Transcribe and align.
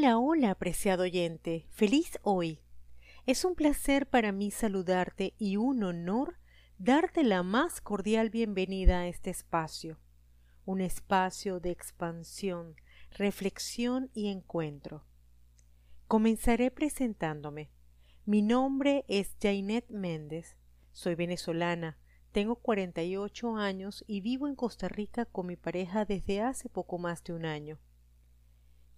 Hola, 0.00 0.16
hola, 0.16 0.50
apreciado 0.52 1.02
oyente. 1.02 1.66
Feliz 1.70 2.20
hoy. 2.22 2.60
Es 3.26 3.44
un 3.44 3.56
placer 3.56 4.08
para 4.08 4.30
mí 4.30 4.52
saludarte 4.52 5.34
y 5.38 5.56
un 5.56 5.82
honor 5.82 6.38
darte 6.78 7.24
la 7.24 7.42
más 7.42 7.80
cordial 7.80 8.30
bienvenida 8.30 9.00
a 9.00 9.08
este 9.08 9.30
espacio. 9.30 9.98
Un 10.64 10.82
espacio 10.82 11.58
de 11.58 11.72
expansión, 11.72 12.76
reflexión 13.10 14.08
y 14.14 14.28
encuentro. 14.28 15.04
Comenzaré 16.06 16.70
presentándome. 16.70 17.72
Mi 18.24 18.40
nombre 18.40 19.04
es 19.08 19.34
Jainet 19.42 19.90
Méndez. 19.90 20.56
Soy 20.92 21.16
venezolana, 21.16 21.98
tengo 22.30 22.54
48 22.54 23.56
años 23.56 24.04
y 24.06 24.20
vivo 24.20 24.46
en 24.46 24.54
Costa 24.54 24.86
Rica 24.86 25.24
con 25.24 25.48
mi 25.48 25.56
pareja 25.56 26.04
desde 26.04 26.40
hace 26.40 26.68
poco 26.68 26.98
más 26.98 27.24
de 27.24 27.32
un 27.32 27.44
año 27.46 27.80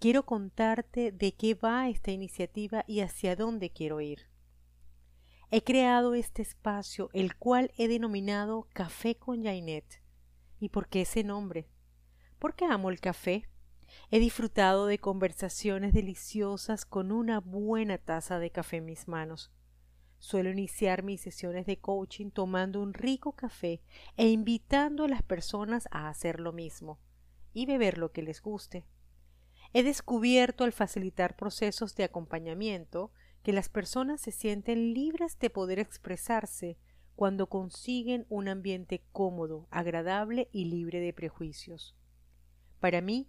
quiero 0.00 0.24
contarte 0.24 1.12
de 1.12 1.32
qué 1.32 1.54
va 1.54 1.88
esta 1.90 2.10
iniciativa 2.10 2.84
y 2.86 3.00
hacia 3.00 3.36
dónde 3.36 3.70
quiero 3.70 4.00
ir. 4.00 4.30
He 5.50 5.62
creado 5.62 6.14
este 6.14 6.40
espacio, 6.40 7.10
el 7.12 7.36
cual 7.36 7.70
he 7.76 7.86
denominado 7.86 8.66
Café 8.72 9.16
con 9.16 9.44
Jainet. 9.44 10.02
¿Y 10.58 10.70
por 10.70 10.88
qué 10.88 11.02
ese 11.02 11.22
nombre? 11.22 11.68
Porque 12.38 12.64
amo 12.64 12.88
el 12.88 12.98
café. 13.00 13.46
He 14.10 14.20
disfrutado 14.20 14.86
de 14.86 14.98
conversaciones 14.98 15.92
deliciosas 15.92 16.86
con 16.86 17.12
una 17.12 17.40
buena 17.40 17.98
taza 17.98 18.38
de 18.38 18.50
café 18.50 18.78
en 18.78 18.86
mis 18.86 19.06
manos. 19.06 19.50
Suelo 20.18 20.50
iniciar 20.50 21.02
mis 21.02 21.20
sesiones 21.20 21.66
de 21.66 21.78
coaching 21.78 22.30
tomando 22.30 22.80
un 22.80 22.94
rico 22.94 23.32
café 23.32 23.82
e 24.16 24.28
invitando 24.28 25.04
a 25.04 25.08
las 25.08 25.22
personas 25.22 25.88
a 25.90 26.08
hacer 26.08 26.40
lo 26.40 26.52
mismo 26.52 26.98
y 27.52 27.66
beber 27.66 27.98
lo 27.98 28.12
que 28.12 28.22
les 28.22 28.40
guste. 28.40 28.86
He 29.72 29.82
descubierto 29.82 30.64
al 30.64 30.72
facilitar 30.72 31.36
procesos 31.36 31.94
de 31.94 32.04
acompañamiento 32.04 33.12
que 33.42 33.52
las 33.52 33.68
personas 33.68 34.20
se 34.20 34.32
sienten 34.32 34.92
libres 34.92 35.38
de 35.38 35.48
poder 35.48 35.78
expresarse 35.78 36.76
cuando 37.14 37.48
consiguen 37.48 38.26
un 38.28 38.48
ambiente 38.48 39.04
cómodo, 39.12 39.68
agradable 39.70 40.48
y 40.52 40.64
libre 40.64 41.00
de 41.00 41.12
prejuicios. 41.12 41.94
Para 42.80 43.00
mí, 43.00 43.28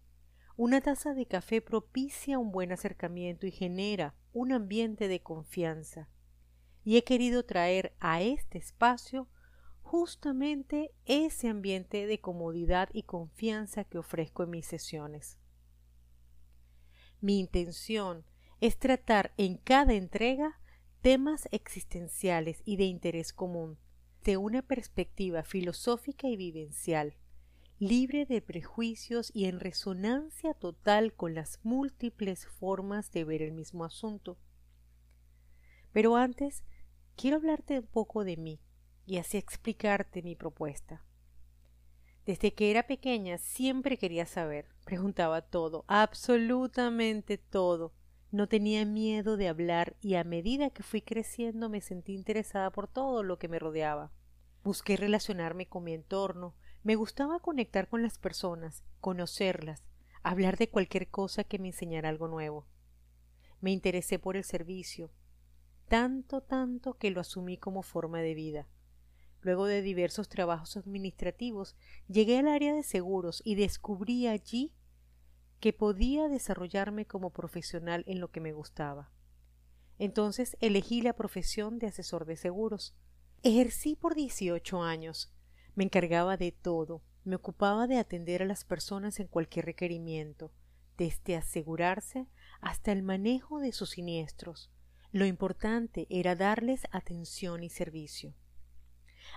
una 0.55 0.81
taza 0.81 1.13
de 1.13 1.25
café 1.25 1.61
propicia 1.61 2.39
un 2.39 2.51
buen 2.51 2.71
acercamiento 2.71 3.45
y 3.45 3.51
genera 3.51 4.15
un 4.33 4.51
ambiente 4.51 5.07
de 5.07 5.21
confianza. 5.21 6.09
Y 6.83 6.97
he 6.97 7.03
querido 7.03 7.43
traer 7.43 7.93
a 7.99 8.21
este 8.21 8.57
espacio 8.57 9.27
justamente 9.81 10.91
ese 11.05 11.49
ambiente 11.49 12.07
de 12.07 12.19
comodidad 12.19 12.89
y 12.93 13.03
confianza 13.03 13.83
que 13.83 13.97
ofrezco 13.97 14.43
en 14.43 14.51
mis 14.51 14.65
sesiones. 14.65 15.40
Mi 17.21 17.39
intención 17.39 18.25
es 18.61 18.77
tratar 18.77 19.31
en 19.37 19.57
cada 19.57 19.93
entrega 19.93 20.59
temas 21.01 21.47
existenciales 21.51 22.63
y 22.65 22.77
de 22.77 22.85
interés 22.85 23.31
común, 23.31 23.77
de 24.23 24.37
una 24.37 24.63
perspectiva 24.63 25.43
filosófica 25.43 26.27
y 26.27 26.35
vivencial, 26.35 27.15
libre 27.77 28.25
de 28.25 28.41
prejuicios 28.41 29.31
y 29.35 29.45
en 29.45 29.59
resonancia 29.59 30.55
total 30.55 31.13
con 31.13 31.35
las 31.35 31.59
múltiples 31.63 32.47
formas 32.47 33.11
de 33.11 33.23
ver 33.23 33.43
el 33.43 33.51
mismo 33.51 33.85
asunto. 33.85 34.39
Pero 35.91 36.15
antes, 36.15 36.63
quiero 37.15 37.37
hablarte 37.37 37.79
un 37.79 37.87
poco 37.87 38.23
de 38.23 38.37
mí 38.37 38.59
y 39.05 39.17
así 39.17 39.37
explicarte 39.37 40.23
mi 40.23 40.35
propuesta. 40.35 41.03
Desde 42.31 42.53
que 42.53 42.71
era 42.71 42.83
pequeña 42.83 43.37
siempre 43.37 43.97
quería 43.97 44.25
saber, 44.25 44.69
preguntaba 44.85 45.41
todo, 45.41 45.83
absolutamente 45.87 47.37
todo. 47.37 47.91
No 48.31 48.47
tenía 48.47 48.85
miedo 48.85 49.35
de 49.35 49.49
hablar 49.49 49.97
y 49.99 50.15
a 50.15 50.23
medida 50.23 50.69
que 50.69 50.81
fui 50.81 51.01
creciendo 51.01 51.67
me 51.67 51.81
sentí 51.81 52.13
interesada 52.13 52.69
por 52.69 52.87
todo 52.87 53.21
lo 53.21 53.37
que 53.37 53.49
me 53.49 53.59
rodeaba. 53.59 54.13
Busqué 54.63 54.95
relacionarme 54.95 55.67
con 55.67 55.83
mi 55.83 55.93
entorno, 55.93 56.55
me 56.83 56.95
gustaba 56.95 57.41
conectar 57.41 57.89
con 57.89 58.01
las 58.01 58.17
personas, 58.17 58.85
conocerlas, 59.01 59.83
hablar 60.23 60.55
de 60.55 60.69
cualquier 60.69 61.09
cosa 61.09 61.43
que 61.43 61.59
me 61.59 61.67
enseñara 61.67 62.07
algo 62.07 62.29
nuevo. 62.29 62.65
Me 63.59 63.71
interesé 63.71 64.19
por 64.19 64.37
el 64.37 64.45
servicio, 64.45 65.11
tanto, 65.89 66.39
tanto 66.39 66.93
que 66.93 67.11
lo 67.11 67.19
asumí 67.19 67.57
como 67.57 67.83
forma 67.83 68.19
de 68.19 68.35
vida. 68.35 68.67
Luego 69.41 69.65
de 69.65 69.81
diversos 69.81 70.29
trabajos 70.29 70.77
administrativos, 70.77 71.75
llegué 72.07 72.39
al 72.39 72.47
área 72.47 72.73
de 72.75 72.83
seguros 72.83 73.41
y 73.43 73.55
descubrí 73.55 74.27
allí 74.27 74.71
que 75.59 75.73
podía 75.73 76.27
desarrollarme 76.27 77.05
como 77.05 77.31
profesional 77.31 78.03
en 78.07 78.19
lo 78.19 78.31
que 78.31 78.41
me 78.41 78.53
gustaba. 78.53 79.11
Entonces 79.99 80.57
elegí 80.59 81.01
la 81.01 81.13
profesión 81.13 81.77
de 81.77 81.87
asesor 81.87 82.25
de 82.25 82.35
seguros. 82.35 82.95
Ejercí 83.43 83.95
por 83.95 84.15
18 84.15 84.81
años. 84.81 85.31
Me 85.75 85.83
encargaba 85.83 86.37
de 86.37 86.51
todo. 86.51 87.03
Me 87.23 87.35
ocupaba 87.35 87.85
de 87.85 87.99
atender 87.99 88.41
a 88.41 88.45
las 88.45 88.63
personas 88.63 89.19
en 89.19 89.27
cualquier 89.27 89.65
requerimiento, 89.65 90.51
desde 90.97 91.35
asegurarse 91.35 92.27
hasta 92.61 92.91
el 92.91 93.03
manejo 93.03 93.59
de 93.59 93.71
sus 93.71 93.91
siniestros. 93.91 94.71
Lo 95.11 95.25
importante 95.25 96.07
era 96.09 96.35
darles 96.35 96.87
atención 96.91 97.63
y 97.63 97.69
servicio. 97.69 98.33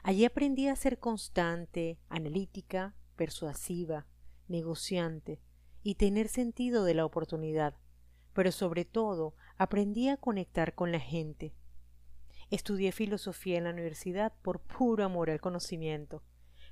Allí 0.03 0.25
aprendí 0.25 0.69
a 0.69 0.77
ser 0.77 0.99
constante, 0.99 1.99
analítica, 2.09 2.94
persuasiva, 3.16 4.06
negociante 4.49 5.41
y 5.82 5.94
tener 5.94 6.28
sentido 6.28 6.84
de 6.84 6.94
la 6.94 7.05
oportunidad, 7.05 7.77
pero 8.32 8.53
sobre 8.53 8.84
todo 8.84 9.34
aprendí 9.56 10.09
a 10.09 10.16
conectar 10.16 10.75
con 10.75 10.93
la 10.93 11.00
gente. 11.00 11.55
Estudié 12.50 12.93
filosofía 12.93 13.59
en 13.59 13.65
la 13.65 13.71
universidad 13.71 14.32
por 14.43 14.60
puro 14.60 15.05
amor 15.05 15.31
al 15.31 15.41
conocimiento. 15.41 16.22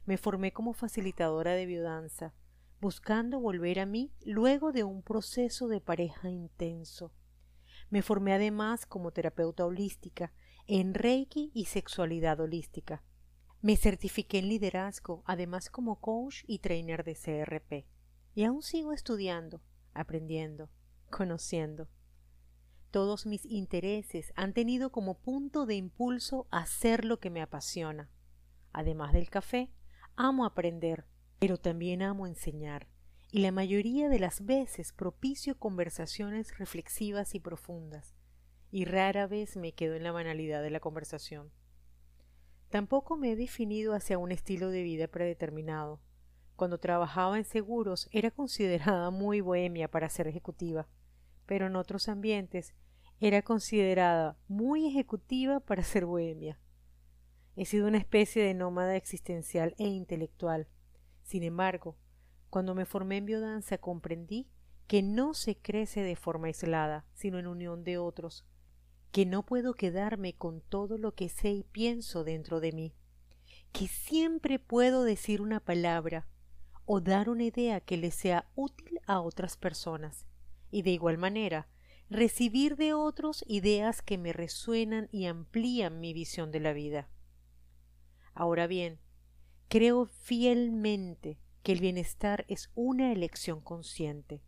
Me 0.05 0.19
formé 0.19 0.53
como 0.53 0.75
facilitadora 0.75 1.53
de 1.53 1.67
biodanza, 1.67 2.35
buscando 2.81 3.41
volver 3.41 3.81
a 3.81 3.87
mí 3.87 4.13
luego 4.25 4.73
de 4.73 4.85
un 4.85 5.03
proceso 5.03 5.69
de 5.69 5.81
pareja 5.81 6.29
intenso. 6.29 7.13
Me 7.91 8.03
formé 8.03 8.33
además 8.33 8.87
como 8.87 9.13
terapeuta 9.13 9.65
holística 9.65 10.33
en 10.67 10.95
Reiki 10.95 11.51
y 11.55 11.67
sexualidad 11.67 12.41
holística. 12.41 13.03
Me 13.63 13.77
certifiqué 13.77 14.39
en 14.39 14.49
liderazgo, 14.49 15.23
además 15.25 15.71
como 15.71 16.01
coach 16.01 16.43
y 16.49 16.59
trainer 16.59 17.05
de 17.05 17.15
CRP. 17.15 17.87
Y 18.35 18.43
aún 18.43 18.61
sigo 18.61 18.93
estudiando, 18.93 19.63
aprendiendo, 19.95 20.69
conociendo. 21.11 21.89
Todos 22.91 23.25
mis 23.25 23.47
intereses 23.47 24.33
han 24.35 24.53
tenido 24.53 24.91
como 24.91 25.21
punto 25.21 25.65
de 25.65 25.77
impulso 25.77 26.49
hacer 26.51 27.05
lo 27.05 27.21
que 27.21 27.31
me 27.31 27.41
apasiona. 27.41 28.11
Además 28.73 29.13
del 29.13 29.31
café, 29.31 29.71
amo 30.17 30.45
aprender, 30.45 31.07
pero 31.39 31.57
también 31.57 32.03
amo 32.03 32.27
enseñar, 32.27 32.89
y 33.31 33.43
la 33.43 33.53
mayoría 33.53 34.09
de 34.09 34.19
las 34.19 34.45
veces 34.45 34.93
propicio 34.93 35.57
conversaciones 35.57 36.59
reflexivas 36.59 37.37
y 37.37 37.41
profundas, 37.41 38.15
y 38.73 38.87
rara 38.87 39.29
vez 39.29 39.57
me 39.57 39.73
quedo 39.73 39.95
en 39.95 40.03
la 40.03 40.13
banalidad 40.13 40.63
de 40.63 40.71
la 40.71 40.81
conversación. 40.81 41.53
Tampoco 42.73 43.19
me 43.19 43.33
he 43.33 43.37
definido 43.37 43.93
hacia 43.93 44.17
un 44.17 44.33
estilo 44.33 44.71
de 44.71 44.83
vida 44.83 45.07
predeterminado. 45.07 46.01
Cuando 46.57 46.79
trabajaba 46.79 47.37
en 47.37 47.45
seguros 47.45 48.09
era 48.13 48.31
considerada 48.31 49.11
muy 49.11 49.43
bohemia 49.43 49.91
para 49.91 50.09
ser 50.09 50.27
ejecutiva, 50.27 50.89
pero 51.45 51.67
en 51.67 51.77
otros 51.77 52.09
ambientes 52.09 52.73
era 53.21 53.43
considerada 53.43 54.39
muy 54.49 54.87
ejecutiva 54.87 55.61
para 55.61 55.83
ser 55.83 56.07
bohemia. 56.07 56.59
He 57.57 57.67
sido 57.67 57.89
una 57.89 57.99
especie 57.99 58.43
de 58.43 58.55
nómada 58.55 58.97
existencial 58.97 59.75
e 59.77 59.89
intelectual. 59.89 60.67
Sin 61.25 61.43
embargo, 61.43 61.99
cuando 62.49 62.75
me 62.75 62.87
formé 62.87 63.19
en 63.19 63.27
biodanza 63.27 63.77
comprendí 63.77 64.49
que 64.87 65.03
no 65.03 65.35
se 65.35 65.59
crece 65.59 66.01
de 66.01 66.17
forma 66.17 66.47
aislada, 66.47 67.05
sino 67.13 67.39
en 67.39 67.49
unión 67.49 67.85
de 67.85 67.99
otros, 67.99 68.47
que 69.13 69.27
no 69.27 69.45
puedo 69.45 69.75
quedarme 69.75 70.33
con 70.33 70.63
todo 70.63 70.97
lo 70.97 71.15
que 71.15 71.29
sé 71.29 71.51
y 71.51 71.63
pienso 71.63 72.25
dentro 72.25 72.61
de 72.61 72.73
mí, 72.73 72.95
que 73.71 73.87
siempre 73.87 74.59
puedo 74.59 75.05
decir 75.05 75.43
una 75.43 75.61
palabra 75.61 76.27
o 76.87 77.01
dar 77.01 77.29
una 77.29 77.45
idea 77.45 77.81
que 77.81 77.99
le 77.99 78.11
sea 78.11 78.51
útil 78.55 79.01
a 79.07 79.21
otras 79.21 79.57
personas, 79.57 80.27
y 80.71 80.83
de 80.83 80.91
igual 80.91 81.19
manera 81.19 81.69
recibir 82.09 82.77
de 82.77 82.95
otros 82.95 83.45
ideas 83.47 84.03
que 84.03 84.19
me 84.19 84.33
resuenan 84.33 85.09
y 85.13 85.27
amplían 85.27 86.01
mi 86.01 86.13
visión 86.13 86.51
de 86.51 86.61
la 86.61 86.73
vida. 86.73 87.09
Ahora 88.35 88.67
bien, 88.67 88.99
creo 89.69 90.07
fielmente 90.07 91.39
que 91.63 91.73
el 91.73 91.81
bienestar 91.81 92.45
es 92.49 92.71
una 92.75 93.13
elección 93.13 93.61
consciente, 93.61 94.43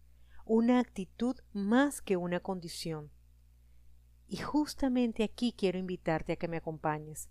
una 0.44 0.78
actitud 0.78 1.37
más 1.52 2.02
que 2.02 2.17
una 2.17 2.40
condición, 2.40 3.10
y 4.29 4.38
justamente 4.38 5.25
aquí 5.25 5.55
quiero 5.56 5.79
invitarte 5.79 6.32
a 6.32 6.37
que 6.37 6.49
me 6.49 6.56
acompañes, 6.56 7.29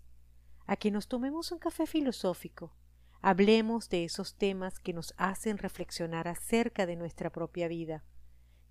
a 0.66 0.76
que 0.76 0.90
nos 0.90 1.08
tomemos 1.08 1.52
un 1.52 1.58
café 1.58 1.86
filosófico, 1.86 2.74
hablemos 3.20 3.88
de 3.88 4.04
esos 4.04 4.34
temas 4.36 4.78
que 4.78 4.92
nos 4.92 5.14
hacen 5.16 5.58
reflexionar 5.58 6.28
acerca 6.28 6.86
de 6.86 6.96
nuestra 6.96 7.30
propia 7.30 7.68
vida, 7.68 8.04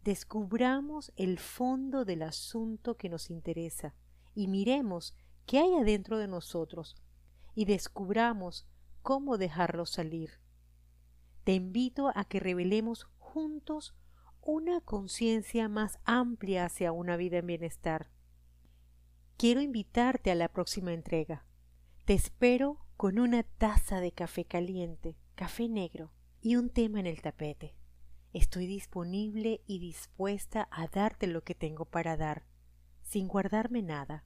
Descubramos 0.03 1.13
el 1.15 1.39
fondo 1.39 2.03
del 2.03 2.23
asunto 2.23 2.97
que 2.97 3.07
nos 3.07 3.29
interesa 3.29 3.95
y 4.35 4.49
miremos 4.49 5.15
qué 5.45 5.59
hay 5.59 5.75
adentro 5.75 6.17
de 6.17 6.27
nosotros 6.27 6.97
y 7.55 7.63
descubramos 7.63 8.67
cómo 9.01 9.37
dejarlo 9.37 9.85
salir. 9.85 10.41
Te 11.45 11.53
invito 11.53 12.11
a 12.13 12.25
que 12.25 12.41
revelemos 12.41 13.07
juntos 13.17 13.95
una 14.45 14.81
conciencia 14.81 15.69
más 15.69 15.99
amplia 16.03 16.65
hacia 16.65 16.91
una 16.91 17.15
vida 17.15 17.37
en 17.37 17.47
bienestar. 17.47 18.09
Quiero 19.37 19.61
invitarte 19.61 20.31
a 20.31 20.35
la 20.35 20.49
próxima 20.49 20.93
entrega. 20.93 21.45
Te 22.05 22.13
espero 22.13 22.85
con 22.97 23.19
una 23.19 23.43
taza 23.43 24.01
de 24.01 24.11
café 24.11 24.45
caliente, 24.45 25.17
café 25.35 25.69
negro 25.69 26.11
y 26.41 26.57
un 26.57 26.69
tema 26.69 26.99
en 26.99 27.07
el 27.07 27.21
tapete. 27.21 27.75
Estoy 28.33 28.67
disponible 28.67 29.61
y 29.65 29.79
dispuesta 29.79 30.67
a 30.71 30.87
darte 30.87 31.27
lo 31.27 31.43
que 31.43 31.55
tengo 31.55 31.85
para 31.85 32.17
dar, 32.17 32.45
sin 33.01 33.27
guardarme 33.27 33.81
nada. 33.81 34.25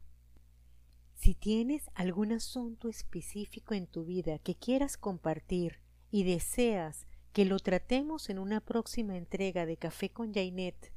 Si 1.15 1.35
tienes 1.35 1.89
algún 1.93 2.31
asunto 2.31 2.89
específico 2.89 3.73
en 3.73 3.87
tu 3.87 4.05
vida 4.05 4.39
que 4.39 4.55
quieras 4.55 4.97
compartir 4.97 5.79
y 6.11 6.23
deseas 6.23 7.06
que 7.33 7.45
lo 7.45 7.59
tratemos 7.59 8.29
en 8.29 8.39
una 8.39 8.61
próxima 8.61 9.17
entrega 9.17 9.65
de 9.65 9.77
Café 9.77 10.09
con 10.09 10.33
Jainet, 10.33 10.91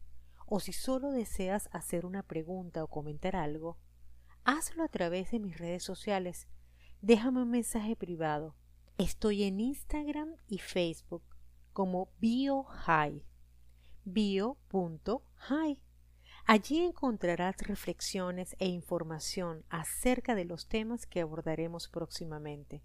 o 0.46 0.58
si 0.58 0.72
solo 0.72 1.12
deseas 1.12 1.68
hacer 1.72 2.04
una 2.04 2.22
pregunta 2.22 2.82
o 2.82 2.88
comentar 2.88 3.36
algo, 3.36 3.78
hazlo 4.44 4.82
a 4.82 4.88
través 4.88 5.30
de 5.30 5.38
mis 5.38 5.58
redes 5.58 5.84
sociales. 5.84 6.48
Déjame 7.02 7.42
un 7.42 7.50
mensaje 7.50 7.94
privado. 7.94 8.56
Estoy 8.98 9.44
en 9.44 9.60
Instagram 9.60 10.34
y 10.48 10.58
Facebook 10.58 11.22
como 11.72 12.10
BioHigh. 12.18 13.24
Bio.high. 14.04 15.78
Allí 16.46 16.80
encontrarás 16.80 17.56
reflexiones 17.58 18.56
e 18.58 18.66
información 18.66 19.64
acerca 19.68 20.34
de 20.34 20.44
los 20.44 20.66
temas 20.66 21.06
que 21.06 21.20
abordaremos 21.20 21.88
próximamente. 21.88 22.82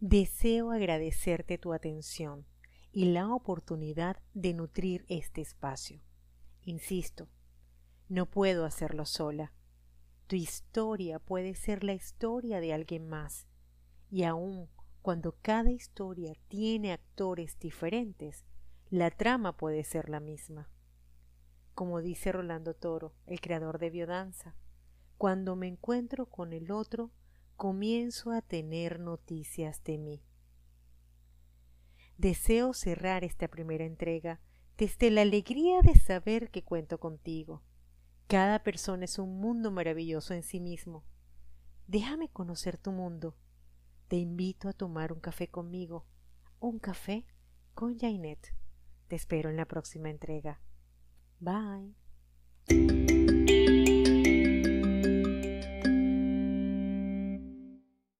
Deseo 0.00 0.70
agradecerte 0.70 1.58
tu 1.58 1.72
atención 1.72 2.46
y 2.92 3.06
la 3.06 3.32
oportunidad 3.32 4.16
de 4.34 4.54
nutrir 4.54 5.04
este 5.08 5.40
espacio. 5.40 6.00
Insisto, 6.62 7.28
no 8.08 8.26
puedo 8.26 8.64
hacerlo 8.64 9.04
sola. 9.04 9.52
Tu 10.26 10.36
historia 10.36 11.18
puede 11.18 11.54
ser 11.54 11.84
la 11.84 11.94
historia 11.94 12.60
de 12.60 12.72
alguien 12.72 13.08
más, 13.08 13.46
y 14.10 14.24
aun 14.24 14.68
cuando 15.02 15.36
cada 15.42 15.70
historia 15.70 16.34
tiene 16.48 16.92
actores 16.92 17.58
diferentes, 17.58 18.44
la 18.90 19.10
trama 19.10 19.56
puede 19.56 19.84
ser 19.84 20.08
la 20.08 20.20
misma 20.20 20.68
como 21.78 22.00
dice 22.00 22.32
Rolando 22.32 22.74
Toro, 22.74 23.14
el 23.24 23.40
creador 23.40 23.78
de 23.78 23.90
biodanza. 23.90 24.56
Cuando 25.16 25.54
me 25.54 25.68
encuentro 25.68 26.26
con 26.26 26.52
el 26.52 26.72
otro, 26.72 27.12
comienzo 27.58 28.30
a 28.30 28.40
tener 28.40 29.00
noticias 29.00 29.82
de 29.82 29.98
mí. 29.98 30.22
Deseo 32.16 32.72
cerrar 32.72 33.24
esta 33.24 33.48
primera 33.48 33.84
entrega 33.84 34.40
desde 34.76 35.10
la 35.10 35.22
alegría 35.22 35.80
de 35.82 35.98
saber 35.98 36.50
que 36.50 36.62
cuento 36.62 36.98
contigo. 36.98 37.64
Cada 38.28 38.62
persona 38.62 39.04
es 39.06 39.18
un 39.18 39.40
mundo 39.40 39.72
maravilloso 39.72 40.34
en 40.34 40.44
sí 40.44 40.60
mismo. 40.60 41.04
Déjame 41.88 42.28
conocer 42.28 42.78
tu 42.78 42.92
mundo. 42.92 43.36
Te 44.06 44.16
invito 44.16 44.68
a 44.68 44.72
tomar 44.72 45.12
un 45.12 45.18
café 45.18 45.48
conmigo. 45.48 46.06
Un 46.60 46.78
café 46.78 47.26
con 47.74 47.98
Jainet. 47.98 48.54
Te 49.08 49.16
espero 49.16 49.50
en 49.50 49.56
la 49.56 49.66
próxima 49.66 50.10
entrega. 50.10 50.60
Bye. 51.40 52.97